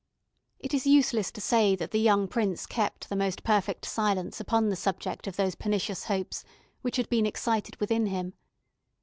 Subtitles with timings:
[0.57, 4.69] It is useless to say that the young prince kept the most perfect silence upon
[4.69, 6.43] the subject of those pernicious hopes
[6.81, 8.33] which had been excited within him.